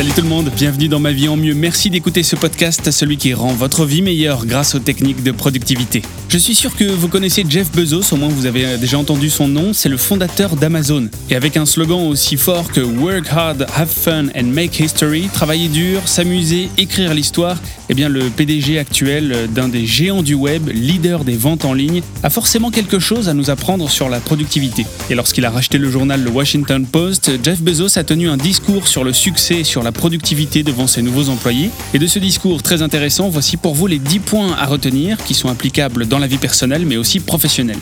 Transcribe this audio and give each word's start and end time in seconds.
Salut 0.00 0.12
tout 0.12 0.22
le 0.22 0.28
monde, 0.28 0.50
bienvenue 0.56 0.88
dans 0.88 0.98
ma 0.98 1.12
vie 1.12 1.28
en 1.28 1.36
mieux. 1.36 1.52
Merci 1.52 1.90
d'écouter 1.90 2.22
ce 2.22 2.34
podcast, 2.34 2.90
celui 2.90 3.18
qui 3.18 3.34
rend 3.34 3.52
votre 3.52 3.84
vie 3.84 4.00
meilleure 4.00 4.46
grâce 4.46 4.74
aux 4.74 4.78
techniques 4.78 5.22
de 5.22 5.30
productivité. 5.30 6.00
Je 6.30 6.38
suis 6.38 6.54
sûr 6.54 6.74
que 6.74 6.84
vous 6.84 7.08
connaissez 7.08 7.44
Jeff 7.46 7.70
Bezos, 7.72 8.14
au 8.14 8.16
moins 8.16 8.28
vous 8.28 8.46
avez 8.46 8.78
déjà 8.78 8.96
entendu 8.96 9.28
son 9.28 9.46
nom, 9.46 9.74
c'est 9.74 9.90
le 9.90 9.98
fondateur 9.98 10.56
d'Amazon. 10.56 11.10
Et 11.28 11.36
avec 11.36 11.58
un 11.58 11.66
slogan 11.66 12.06
aussi 12.06 12.38
fort 12.38 12.72
que 12.72 12.80
Work 12.80 13.26
hard, 13.30 13.66
have 13.76 13.90
fun 13.90 14.28
and 14.34 14.44
make 14.44 14.80
history, 14.80 15.28
travailler 15.34 15.68
dur, 15.68 16.00
s'amuser, 16.08 16.70
écrire 16.78 17.12
l'histoire, 17.12 17.58
eh 17.90 17.94
bien 17.94 18.08
le 18.08 18.30
PDG 18.30 18.78
actuel 18.78 19.50
d'un 19.52 19.68
des 19.68 19.84
géants 19.84 20.22
du 20.22 20.32
web, 20.32 20.70
leader 20.72 21.24
des 21.24 21.36
ventes 21.36 21.66
en 21.66 21.74
ligne, 21.74 22.00
a 22.22 22.30
forcément 22.30 22.70
quelque 22.70 23.00
chose 23.00 23.28
à 23.28 23.34
nous 23.34 23.50
apprendre 23.50 23.90
sur 23.90 24.08
la 24.08 24.20
productivité. 24.20 24.86
Et 25.10 25.14
lorsqu'il 25.14 25.44
a 25.44 25.50
racheté 25.50 25.76
le 25.76 25.90
journal 25.90 26.22
Le 26.22 26.30
Washington 26.30 26.86
Post, 26.86 27.32
Jeff 27.44 27.60
Bezos 27.60 27.98
a 27.98 28.04
tenu 28.04 28.30
un 28.30 28.38
discours 28.38 28.88
sur 28.88 29.04
le 29.04 29.12
succès 29.12 29.56
et 29.56 29.64
sur 29.64 29.82
la 29.82 29.89
productivité 29.92 30.62
devant 30.62 30.86
ses 30.86 31.02
nouveaux 31.02 31.28
employés. 31.28 31.70
Et 31.94 31.98
de 31.98 32.06
ce 32.06 32.18
discours 32.18 32.62
très 32.62 32.82
intéressant, 32.82 33.28
voici 33.28 33.56
pour 33.56 33.74
vous 33.74 33.86
les 33.86 33.98
10 33.98 34.20
points 34.20 34.52
à 34.52 34.66
retenir 34.66 35.16
qui 35.18 35.34
sont 35.34 35.48
applicables 35.48 36.06
dans 36.06 36.18
la 36.18 36.26
vie 36.26 36.38
personnelle 36.38 36.86
mais 36.86 36.96
aussi 36.96 37.20
professionnelle. 37.20 37.80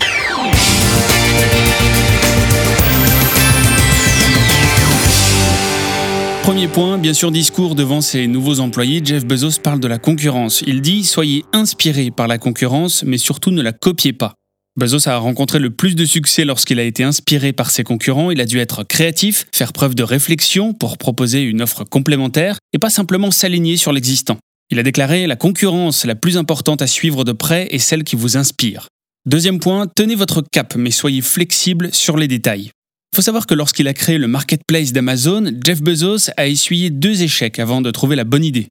Premier 6.49 6.69
point, 6.69 6.97
bien 6.97 7.13
sûr, 7.13 7.31
discours 7.31 7.75
devant 7.75 8.01
ses 8.01 8.27
nouveaux 8.27 8.61
employés, 8.61 9.03
Jeff 9.05 9.27
Bezos 9.27 9.61
parle 9.63 9.81
de 9.81 9.87
la 9.87 9.99
concurrence. 9.99 10.63
Il 10.67 10.81
dit 10.81 11.05
Soyez 11.05 11.45
inspirés 11.53 12.11
par 12.11 12.27
la 12.27 12.39
concurrence, 12.39 13.05
mais 13.05 13.19
surtout 13.19 13.51
ne 13.51 13.61
la 13.61 13.73
copiez 13.73 14.15
pas. 14.15 14.33
Bezos 14.79 15.09
a 15.09 15.17
rencontré 15.19 15.59
le 15.59 15.71
plus 15.71 15.97
de 15.97 16.05
succès 16.05 16.45
lorsqu'il 16.45 16.79
a 16.79 16.85
été 16.85 17.03
inspiré 17.03 17.53
par 17.53 17.73
ses 17.73 17.83
concurrents. 17.83 18.31
Il 18.31 18.41
a 18.41 18.47
dû 18.47 18.61
être 18.61 18.85
créatif, 18.85 19.47
faire 19.53 19.73
preuve 19.73 19.97
de 19.97 20.05
réflexion 20.05 20.73
pour 20.73 20.99
proposer 20.99 21.43
une 21.43 21.63
offre 21.63 21.83
complémentaire 21.83 22.59
et 22.73 22.79
pas 22.79 22.89
simplement 22.89 23.33
s'aligner 23.33 23.77
sur 23.77 23.93
l'existant. 23.93 24.39
Il 24.71 24.79
a 24.79 24.85
déclaré 24.85 25.27
La 25.27 25.35
concurrence 25.35 26.05
la 26.05 26.15
plus 26.15 26.37
importante 26.37 26.81
à 26.81 26.87
suivre 26.87 27.25
de 27.25 27.33
près 27.33 27.67
est 27.73 27.79
celle 27.79 28.05
qui 28.05 28.15
vous 28.15 28.37
inspire. 28.37 28.87
Deuxième 29.27 29.59
point, 29.59 29.89
tenez 29.89 30.15
votre 30.15 30.45
cap, 30.53 30.77
mais 30.77 30.93
soyez 30.93 31.23
flexible 31.23 31.93
sur 31.93 32.17
les 32.17 32.29
détails. 32.29 32.71
Il 33.13 33.17
faut 33.17 33.23
savoir 33.23 33.47
que 33.47 33.55
lorsqu'il 33.55 33.89
a 33.89 33.95
créé 33.95 34.17
le 34.17 34.29
marketplace 34.29 34.93
d'Amazon, 34.93 35.51
Jeff 35.65 35.83
Bezos 35.83 36.31
a 36.37 36.47
essuyé 36.47 36.91
deux 36.91 37.25
échecs 37.25 37.59
avant 37.59 37.81
de 37.81 37.91
trouver 37.91 38.15
la 38.15 38.23
bonne 38.23 38.45
idée. 38.45 38.69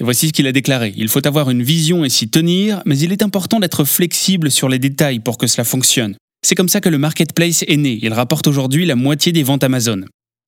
Et 0.00 0.04
voici 0.04 0.28
ce 0.28 0.32
qu'il 0.32 0.46
a 0.46 0.52
déclaré. 0.52 0.92
Il 0.96 1.08
faut 1.08 1.26
avoir 1.26 1.50
une 1.50 1.62
vision 1.62 2.04
et 2.04 2.10
s'y 2.10 2.28
tenir, 2.28 2.82
mais 2.84 2.98
il 2.98 3.12
est 3.12 3.22
important 3.22 3.60
d'être 3.60 3.84
flexible 3.84 4.50
sur 4.50 4.68
les 4.68 4.78
détails 4.78 5.20
pour 5.20 5.38
que 5.38 5.46
cela 5.46 5.64
fonctionne. 5.64 6.16
C'est 6.44 6.54
comme 6.54 6.68
ça 6.68 6.80
que 6.80 6.88
le 6.88 6.98
marketplace 6.98 7.64
est 7.66 7.76
né. 7.76 7.98
Il 8.02 8.12
rapporte 8.12 8.46
aujourd'hui 8.46 8.84
la 8.84 8.94
moitié 8.94 9.32
des 9.32 9.42
ventes 9.42 9.64
Amazon. 9.64 10.02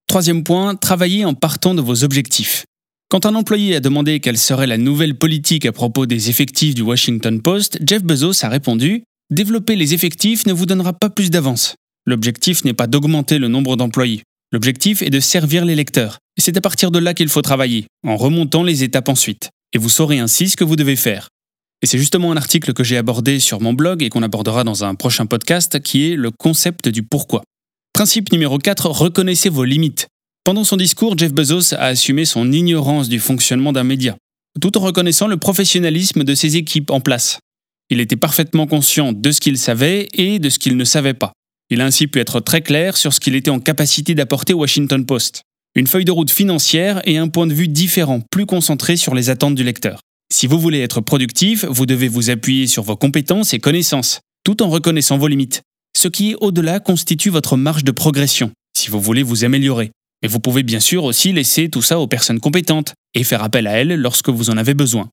Troisième 0.07 0.45
point, 0.45 0.75
travaillez 0.75 1.25
en 1.25 1.35
partant 1.35 1.75
de 1.75 1.81
vos 1.81 2.05
objectifs. 2.05 2.65
Quand 3.11 3.25
un 3.25 3.35
employé 3.35 3.75
a 3.75 3.81
demandé 3.81 4.21
quelle 4.21 4.37
serait 4.37 4.67
la 4.67 4.77
nouvelle 4.77 5.17
politique 5.17 5.65
à 5.65 5.73
propos 5.73 6.05
des 6.05 6.29
effectifs 6.29 6.75
du 6.75 6.83
Washington 6.83 7.41
Post, 7.41 7.79
Jeff 7.87 8.05
Bezos 8.05 8.45
a 8.45 8.49
répondu 8.51 9.03
Développer 9.31 9.77
les 9.77 9.95
effectifs 9.95 10.47
ne 10.47 10.53
vous 10.53 10.67
donnera 10.67 10.93
pas 10.93 11.11
plus 11.11 11.31
d'avance. 11.31 11.75
L'objectif 12.07 12.65
n'est 12.65 12.75
pas 12.75 12.87
d'augmenter 12.87 13.39
le 13.39 13.49
nombre 13.49 13.77
d'employés. 13.77 14.23
L'objectif 14.51 15.03
est 15.03 15.11
de 15.11 15.21
servir 15.21 15.65
les 15.65 15.75
lecteurs. 15.75 16.19
C'est 16.39 16.57
à 16.57 16.61
partir 16.61 16.91
de 16.91 16.99
là 16.99 17.13
qu'il 17.13 17.29
faut 17.29 17.43
travailler, 17.43 17.87
en 18.07 18.17
remontant 18.17 18.63
les 18.63 18.83
étapes 18.83 19.11
ensuite. 19.11 19.51
Et 19.75 19.79
vous 19.79 19.91
saurez 19.91 20.19
ainsi 20.19 20.49
ce 20.49 20.57
que 20.57 20.65
vous 20.65 20.77
devez 20.77 20.97
faire. 20.97 21.29
Et 21.83 21.87
c'est 21.87 21.99
justement 21.99 22.33
un 22.33 22.37
article 22.37 22.73
que 22.73 22.83
j'ai 22.83 22.97
abordé 22.97 23.41
sur 23.41 23.61
mon 23.61 23.75
blog 23.75 24.03
et 24.03 24.09
qu'on 24.09 24.23
abordera 24.23 24.65
dans 24.65 24.85
un 24.85 24.95
prochain 24.95 25.27
podcast 25.27 25.81
qui 25.81 26.11
est 26.11 26.17
le 26.17 26.31
concept 26.31 26.89
du 26.89 27.03
pourquoi. 27.03 27.43
Principe 27.93 28.33
numéro 28.33 28.59
4, 28.59 28.87
reconnaissez 28.87 29.51
vos 29.51 29.65
limites. 29.65 30.09
Pendant 30.45 30.65
son 30.65 30.77
discours, 30.77 31.19
Jeff 31.19 31.35
Bezos 31.35 31.75
a 31.75 31.87
assumé 31.87 32.25
son 32.25 32.51
ignorance 32.51 33.11
du 33.11 33.19
fonctionnement 33.19 33.73
d'un 33.75 33.85
média, 33.85 34.17
tout 34.61 34.79
en 34.79 34.81
reconnaissant 34.81 35.27
le 35.27 35.37
professionnalisme 35.37 36.25
de 36.25 36.35
ses 36.35 36.57
équipes 36.57 36.91
en 36.91 37.01
place. 37.01 37.39
Il 37.91 38.01
était 38.01 38.17
parfaitement 38.17 38.67
conscient 38.67 39.13
de 39.13 39.31
ce 39.31 39.41
qu'il 39.41 39.59
savait 39.59 40.09
et 40.15 40.39
de 40.39 40.49
ce 40.49 40.59
qu'il 40.59 40.77
ne 40.77 40.85
savait 40.85 41.15
pas. 41.15 41.33
Il 41.71 41.83
a 41.83 41.85
ainsi 41.85 42.07
pu 42.07 42.19
être 42.19 42.41
très 42.41 42.63
clair 42.63 42.97
sur 42.97 43.13
ce 43.13 43.21
qu'il 43.21 43.35
était 43.35 43.51
en 43.51 43.61
capacité 43.61 44.15
d'apporter 44.15 44.55
au 44.55 44.61
Washington 44.61 45.05
Post. 45.05 45.43
Une 45.75 45.87
feuille 45.87 46.07
de 46.07 46.13
route 46.13 46.31
financière 46.31 47.03
et 47.05 47.19
un 47.19 47.29
point 47.29 47.47
de 47.47 47.53
vue 47.53 47.69
différent, 47.69 48.21
plus 48.31 48.47
concentré 48.47 48.97
sur 48.97 49.15
les 49.15 49.29
attentes 49.29 49.55
du 49.55 49.65
lecteur. 49.65 50.01
Si 50.33 50.47
vous 50.47 50.59
voulez 50.59 50.81
être 50.81 51.01
productif, 51.01 51.65
vous 51.67 51.87
devez 51.87 52.09
vous 52.09 52.31
appuyer 52.31 52.67
sur 52.67 52.83
vos 52.83 52.97
compétences 52.97 53.53
et 53.53 53.59
connaissances, 53.59 54.21
tout 54.45 54.63
en 54.63 54.71
reconnaissant 54.71 55.19
vos 55.19 55.29
limites. 55.29 55.63
Ce 55.97 56.09
qui 56.09 56.35
au-delà 56.41 56.81
constitue 56.81 57.31
votre 57.31 57.57
marge 57.57 57.85
de 57.85 57.93
progression, 57.93 58.51
si 58.77 58.91
vous 58.91 59.01
voulez 59.01 59.23
vous 59.23 59.45
améliorer. 59.45 59.91
Mais 60.23 60.29
vous 60.29 60.41
pouvez 60.41 60.63
bien 60.63 60.81
sûr 60.81 61.05
aussi 61.05 61.33
laisser 61.33 61.69
tout 61.69 61.83
ça 61.83 62.01
aux 62.01 62.07
personnes 62.07 62.41
compétentes 62.41 62.95
et 63.15 63.25
faire 63.25 63.43
appel 63.43 63.67
à 63.67 63.73
elles 63.73 63.95
lorsque 63.95 64.31
vous 64.31 64.51
en 64.51 64.57
avez 64.57 64.75
besoin. 64.75 65.11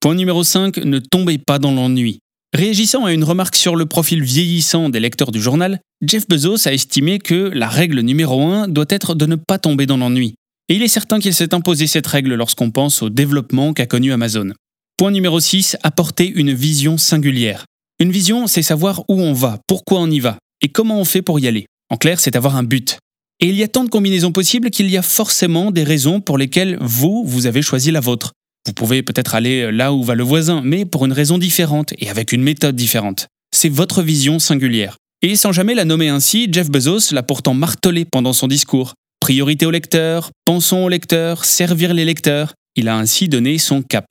Point 0.00 0.14
numéro 0.14 0.44
5, 0.44 0.76
ne 0.78 0.98
tombez 0.98 1.38
pas 1.38 1.58
dans 1.58 1.72
l'ennui. 1.72 2.20
Réagissant 2.54 3.04
à 3.04 3.12
une 3.12 3.24
remarque 3.24 3.56
sur 3.56 3.76
le 3.76 3.84
profil 3.84 4.22
vieillissant 4.22 4.88
des 4.88 5.00
lecteurs 5.00 5.32
du 5.32 5.42
journal, 5.42 5.80
Jeff 6.02 6.26
Bezos 6.26 6.66
a 6.66 6.72
estimé 6.72 7.18
que 7.18 7.34
la 7.34 7.68
règle 7.68 8.00
numéro 8.00 8.42
1 8.42 8.68
doit 8.68 8.86
être 8.88 9.14
de 9.14 9.26
ne 9.26 9.36
pas 9.36 9.58
tomber 9.58 9.84
dans 9.84 9.98
l'ennui. 9.98 10.34
Et 10.70 10.76
il 10.76 10.82
est 10.82 10.88
certain 10.88 11.18
qu'il 11.18 11.34
s'est 11.34 11.52
imposé 11.52 11.86
cette 11.86 12.06
règle 12.06 12.34
lorsqu'on 12.34 12.70
pense 12.70 13.02
au 13.02 13.10
développement 13.10 13.74
qu'a 13.74 13.84
connu 13.84 14.12
Amazon. 14.12 14.52
Point 14.96 15.10
numéro 15.10 15.40
6, 15.40 15.76
apporter 15.82 16.26
une 16.26 16.54
vision 16.54 16.96
singulière. 16.96 17.66
Une 18.00 18.10
vision, 18.10 18.46
c'est 18.46 18.62
savoir 18.62 19.04
où 19.08 19.20
on 19.20 19.34
va, 19.34 19.58
pourquoi 19.66 20.00
on 20.00 20.10
y 20.10 20.20
va, 20.20 20.38
et 20.62 20.68
comment 20.68 20.98
on 20.98 21.04
fait 21.04 21.22
pour 21.22 21.38
y 21.40 21.48
aller. 21.48 21.66
En 21.90 21.98
clair, 21.98 22.18
c'est 22.18 22.34
avoir 22.34 22.56
un 22.56 22.62
but. 22.62 22.98
Et 23.40 23.48
il 23.48 23.56
y 23.56 23.62
a 23.62 23.68
tant 23.68 23.84
de 23.84 23.90
combinaisons 23.90 24.32
possibles 24.32 24.70
qu'il 24.70 24.88
y 24.88 24.96
a 24.96 25.02
forcément 25.02 25.70
des 25.70 25.84
raisons 25.84 26.22
pour 26.22 26.38
lesquelles 26.38 26.78
vous, 26.80 27.24
vous 27.26 27.46
avez 27.46 27.60
choisi 27.60 27.90
la 27.90 28.00
vôtre. 28.00 28.32
Vous 28.68 28.74
pouvez 28.74 29.02
peut-être 29.02 29.34
aller 29.34 29.72
là 29.72 29.94
où 29.94 30.02
va 30.02 30.14
le 30.14 30.22
voisin, 30.22 30.60
mais 30.62 30.84
pour 30.84 31.06
une 31.06 31.14
raison 31.14 31.38
différente 31.38 31.94
et 31.96 32.10
avec 32.10 32.32
une 32.32 32.42
méthode 32.42 32.76
différente. 32.76 33.28
C'est 33.50 33.70
votre 33.70 34.02
vision 34.02 34.38
singulière. 34.38 34.98
Et 35.22 35.36
sans 35.36 35.52
jamais 35.52 35.74
la 35.74 35.86
nommer 35.86 36.10
ainsi, 36.10 36.48
Jeff 36.52 36.68
Bezos 36.68 37.12
l'a 37.12 37.22
pourtant 37.22 37.54
martelé 37.54 38.04
pendant 38.04 38.34
son 38.34 38.46
discours. 38.46 38.92
Priorité 39.20 39.64
aux 39.64 39.70
lecteurs, 39.70 40.32
pensons 40.44 40.84
aux 40.84 40.90
lecteurs, 40.90 41.46
servir 41.46 41.94
les 41.94 42.04
lecteurs. 42.04 42.52
Il 42.76 42.88
a 42.88 42.98
ainsi 42.98 43.30
donné 43.30 43.56
son 43.56 43.80
cap. 43.80 44.04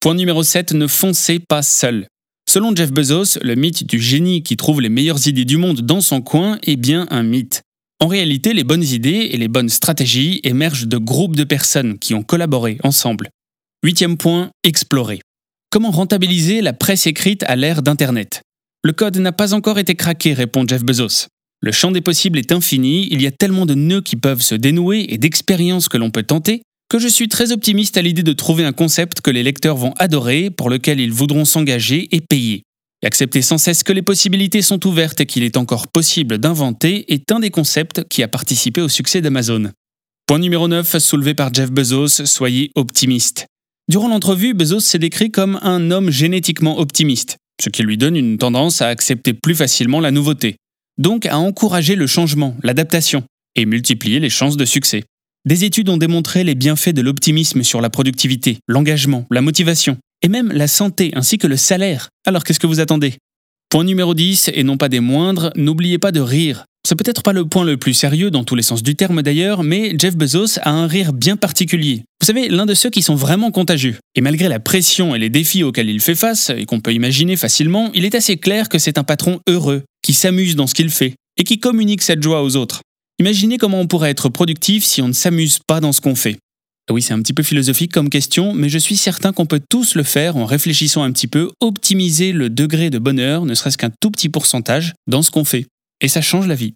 Point 0.00 0.14
numéro 0.14 0.42
7, 0.42 0.74
ne 0.74 0.86
foncez 0.86 1.38
pas 1.38 1.62
seul. 1.62 2.06
Selon 2.50 2.76
Jeff 2.76 2.92
Bezos, 2.92 3.38
le 3.40 3.54
mythe 3.54 3.88
du 3.88 3.98
génie 3.98 4.42
qui 4.42 4.58
trouve 4.58 4.82
les 4.82 4.90
meilleures 4.90 5.26
idées 5.26 5.46
du 5.46 5.56
monde 5.56 5.80
dans 5.80 6.02
son 6.02 6.20
coin 6.20 6.58
est 6.66 6.76
bien 6.76 7.06
un 7.10 7.22
mythe. 7.22 7.62
En 7.98 8.08
réalité, 8.08 8.52
les 8.52 8.64
bonnes 8.64 8.84
idées 8.84 9.30
et 9.32 9.38
les 9.38 9.48
bonnes 9.48 9.70
stratégies 9.70 10.42
émergent 10.44 10.86
de 10.86 10.98
groupes 10.98 11.36
de 11.36 11.44
personnes 11.44 11.98
qui 11.98 12.12
ont 12.12 12.22
collaboré 12.22 12.76
ensemble. 12.84 13.30
Huitième 13.82 14.18
point, 14.18 14.50
explorer. 14.62 15.22
Comment 15.70 15.90
rentabiliser 15.90 16.60
la 16.60 16.74
presse 16.74 17.06
écrite 17.06 17.44
à 17.44 17.56
l'ère 17.56 17.80
d'Internet? 17.80 18.42
Le 18.84 18.92
code 18.92 19.16
n'a 19.16 19.32
pas 19.32 19.54
encore 19.54 19.78
été 19.78 19.94
craqué, 19.94 20.34
répond 20.34 20.66
Jeff 20.68 20.84
Bezos. 20.84 21.28
Le 21.62 21.72
champ 21.72 21.90
des 21.90 22.02
possibles 22.02 22.38
est 22.38 22.52
infini, 22.52 23.08
il 23.10 23.22
y 23.22 23.26
a 23.26 23.30
tellement 23.30 23.64
de 23.64 23.72
nœuds 23.72 24.02
qui 24.02 24.16
peuvent 24.16 24.42
se 24.42 24.54
dénouer 24.54 25.06
et 25.08 25.16
d'expériences 25.16 25.88
que 25.88 25.96
l'on 25.96 26.10
peut 26.10 26.24
tenter, 26.24 26.60
que 26.90 26.98
je 26.98 27.08
suis 27.08 27.28
très 27.28 27.52
optimiste 27.52 27.96
à 27.96 28.02
l'idée 28.02 28.22
de 28.22 28.34
trouver 28.34 28.66
un 28.66 28.72
concept 28.72 29.22
que 29.22 29.30
les 29.30 29.42
lecteurs 29.42 29.78
vont 29.78 29.94
adorer, 29.98 30.50
pour 30.50 30.68
lequel 30.68 31.00
ils 31.00 31.12
voudront 31.12 31.46
s'engager 31.46 32.14
et 32.14 32.20
payer. 32.20 32.64
Accepter 33.02 33.40
sans 33.40 33.56
cesse 33.56 33.82
que 33.82 33.94
les 33.94 34.02
possibilités 34.02 34.60
sont 34.60 34.86
ouvertes 34.86 35.22
et 35.22 35.26
qu'il 35.26 35.42
est 35.42 35.56
encore 35.56 35.88
possible 35.88 36.36
d'inventer 36.36 37.10
est 37.14 37.32
un 37.32 37.40
des 37.40 37.50
concepts 37.50 38.06
qui 38.10 38.22
a 38.22 38.28
participé 38.28 38.82
au 38.82 38.90
succès 38.90 39.22
d'Amazon. 39.22 39.70
Point 40.26 40.40
numéro 40.40 40.68
9, 40.68 40.98
soulevé 40.98 41.32
par 41.32 41.54
Jeff 41.54 41.70
Bezos, 41.70 42.26
soyez 42.26 42.72
optimiste. 42.74 43.46
Durant 43.88 44.08
l'entrevue, 44.08 44.54
Bezos 44.54 44.80
s'est 44.80 44.98
décrit 44.98 45.30
comme 45.30 45.58
un 45.62 45.90
homme 45.90 46.10
génétiquement 46.10 46.78
optimiste, 46.78 47.36
ce 47.60 47.70
qui 47.70 47.82
lui 47.82 47.96
donne 47.96 48.16
une 48.16 48.38
tendance 48.38 48.82
à 48.82 48.88
accepter 48.88 49.32
plus 49.32 49.54
facilement 49.54 50.00
la 50.00 50.10
nouveauté, 50.10 50.56
donc 50.98 51.26
à 51.26 51.38
encourager 51.38 51.96
le 51.96 52.06
changement, 52.06 52.56
l'adaptation, 52.62 53.24
et 53.56 53.66
multiplier 53.66 54.20
les 54.20 54.30
chances 54.30 54.56
de 54.56 54.64
succès. 54.64 55.04
Des 55.46 55.64
études 55.64 55.88
ont 55.88 55.96
démontré 55.96 56.44
les 56.44 56.54
bienfaits 56.54 56.90
de 56.94 57.00
l'optimisme 57.00 57.62
sur 57.62 57.80
la 57.80 57.90
productivité, 57.90 58.58
l'engagement, 58.68 59.26
la 59.30 59.40
motivation, 59.40 59.96
et 60.22 60.28
même 60.28 60.52
la 60.52 60.68
santé 60.68 61.10
ainsi 61.14 61.38
que 61.38 61.46
le 61.46 61.56
salaire. 61.56 62.10
Alors 62.26 62.44
qu'est-ce 62.44 62.60
que 62.60 62.66
vous 62.66 62.80
attendez? 62.80 63.14
Point 63.70 63.84
numéro 63.84 64.14
10, 64.14 64.50
et 64.52 64.64
non 64.64 64.76
pas 64.76 64.88
des 64.88 65.00
moindres, 65.00 65.50
n'oubliez 65.56 65.98
pas 65.98 66.12
de 66.12 66.20
rire. 66.20 66.66
C'est 66.86 66.96
peut-être 66.96 67.22
pas 67.22 67.32
le 67.32 67.44
point 67.44 67.64
le 67.64 67.76
plus 67.76 67.92
sérieux 67.92 68.30
dans 68.30 68.42
tous 68.42 68.54
les 68.54 68.62
sens 68.62 68.82
du 68.82 68.96
terme 68.96 69.22
d'ailleurs, 69.22 69.62
mais 69.62 69.94
Jeff 69.98 70.16
Bezos 70.16 70.58
a 70.62 70.70
un 70.70 70.86
rire 70.86 71.12
bien 71.12 71.36
particulier. 71.36 72.02
Vous 72.20 72.26
savez, 72.26 72.48
l'un 72.48 72.66
de 72.66 72.74
ceux 72.74 72.90
qui 72.90 73.02
sont 73.02 73.14
vraiment 73.14 73.50
contagieux. 73.50 73.96
Et 74.14 74.20
malgré 74.20 74.48
la 74.48 74.60
pression 74.60 75.14
et 75.14 75.18
les 75.18 75.28
défis 75.28 75.62
auxquels 75.62 75.90
il 75.90 76.00
fait 76.00 76.14
face, 76.14 76.50
et 76.50 76.64
qu'on 76.64 76.80
peut 76.80 76.94
imaginer 76.94 77.36
facilement, 77.36 77.90
il 77.94 78.04
est 78.04 78.14
assez 78.14 78.38
clair 78.38 78.68
que 78.68 78.78
c'est 78.78 78.98
un 78.98 79.04
patron 79.04 79.40
heureux, 79.46 79.82
qui 80.02 80.14
s'amuse 80.14 80.56
dans 80.56 80.66
ce 80.66 80.74
qu'il 80.74 80.90
fait, 80.90 81.14
et 81.36 81.44
qui 81.44 81.60
communique 81.60 82.02
cette 82.02 82.22
joie 82.22 82.42
aux 82.42 82.56
autres. 82.56 82.80
Imaginez 83.18 83.58
comment 83.58 83.80
on 83.80 83.86
pourrait 83.86 84.10
être 84.10 84.30
productif 84.30 84.84
si 84.84 85.02
on 85.02 85.08
ne 85.08 85.12
s'amuse 85.12 85.58
pas 85.66 85.80
dans 85.80 85.92
ce 85.92 86.00
qu'on 86.00 86.14
fait. 86.14 86.38
Ah 86.88 86.94
oui, 86.94 87.02
c'est 87.02 87.12
un 87.12 87.20
petit 87.20 87.34
peu 87.34 87.42
philosophique 87.42 87.92
comme 87.92 88.08
question, 88.08 88.54
mais 88.54 88.70
je 88.70 88.78
suis 88.78 88.96
certain 88.96 89.32
qu'on 89.32 89.46
peut 89.46 89.60
tous 89.68 89.94
le 89.94 90.02
faire 90.02 90.38
en 90.38 90.46
réfléchissant 90.46 91.02
un 91.02 91.12
petit 91.12 91.28
peu, 91.28 91.50
optimiser 91.60 92.32
le 92.32 92.48
degré 92.48 92.88
de 92.88 92.98
bonheur, 92.98 93.44
ne 93.44 93.54
serait-ce 93.54 93.78
qu'un 93.78 93.90
tout 94.00 94.10
petit 94.10 94.30
pourcentage, 94.30 94.94
dans 95.06 95.22
ce 95.22 95.30
qu'on 95.30 95.44
fait. 95.44 95.66
Et 96.00 96.08
ça 96.08 96.20
change 96.20 96.46
la 96.46 96.54
vie. 96.54 96.74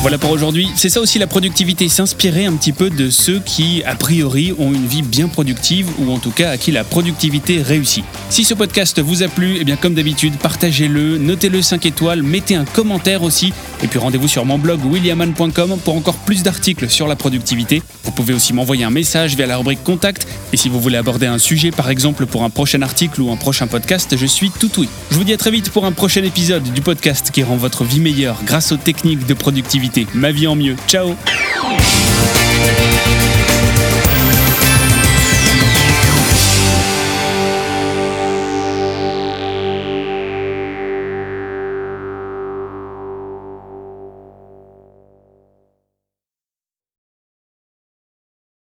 Voilà 0.00 0.16
pour 0.16 0.30
aujourd'hui. 0.30 0.68
C'est 0.76 0.90
ça 0.90 1.00
aussi 1.00 1.18
la 1.18 1.26
productivité, 1.26 1.88
s'inspirer 1.88 2.46
un 2.46 2.52
petit 2.52 2.72
peu 2.72 2.88
de 2.88 3.10
ceux 3.10 3.40
qui, 3.40 3.82
a 3.84 3.96
priori, 3.96 4.54
ont 4.56 4.72
une 4.72 4.86
vie 4.86 5.02
bien 5.02 5.26
productive 5.26 5.88
ou 5.98 6.12
en 6.12 6.18
tout 6.18 6.30
cas 6.30 6.50
à 6.50 6.56
qui 6.56 6.70
la 6.70 6.84
productivité 6.84 7.60
réussit. 7.62 8.04
Si 8.30 8.44
ce 8.44 8.54
podcast 8.54 9.00
vous 9.00 9.24
a 9.24 9.28
plu, 9.28 9.56
eh 9.60 9.64
bien 9.64 9.74
comme 9.74 9.94
d'habitude, 9.94 10.36
partagez-le, 10.36 11.18
notez-le 11.18 11.62
5 11.62 11.84
étoiles, 11.84 12.22
mettez 12.22 12.54
un 12.54 12.64
commentaire 12.64 13.24
aussi 13.24 13.52
et 13.82 13.88
puis 13.88 13.98
rendez-vous 13.98 14.28
sur 14.28 14.44
mon 14.44 14.56
blog 14.56 14.84
williaman.com 14.84 15.78
pour 15.84 15.96
encore 15.96 16.18
plus 16.18 16.44
d'articles 16.44 16.88
sur 16.88 17.08
la 17.08 17.16
productivité. 17.16 17.82
Vous 18.04 18.12
pouvez 18.12 18.34
aussi 18.34 18.52
m'envoyer 18.52 18.84
un 18.84 18.90
message 18.90 19.34
via 19.34 19.46
la 19.46 19.56
rubrique 19.56 19.82
contact 19.82 20.28
et 20.52 20.56
si 20.56 20.68
vous 20.68 20.80
voulez 20.80 20.96
aborder 20.96 21.26
un 21.26 21.38
sujet 21.38 21.72
par 21.72 21.90
exemple 21.90 22.24
pour 22.26 22.44
un 22.44 22.50
prochain 22.50 22.82
article 22.82 23.20
ou 23.20 23.32
un 23.32 23.36
prochain 23.36 23.66
podcast, 23.66 24.16
je 24.16 24.26
suis 24.26 24.50
tout 24.50 24.70
oui. 24.78 24.88
Je 25.10 25.16
vous 25.16 25.24
dis 25.24 25.32
à 25.32 25.36
très 25.36 25.50
vite 25.50 25.70
pour 25.70 25.86
un 25.86 25.92
prochain 25.92 26.22
épisode 26.22 26.62
du 26.62 26.82
podcast 26.82 27.32
qui 27.32 27.42
rend 27.42 27.56
votre 27.56 27.82
vie 27.82 28.00
meilleure 28.00 28.38
grâce 28.46 28.70
aux 28.70 28.76
techniques 28.76 29.26
de 29.26 29.34
productivité. 29.34 29.87
Ma 30.14 30.32
vie 30.32 30.46
en 30.46 30.54
mieux. 30.54 30.76
Ciao 30.86 31.14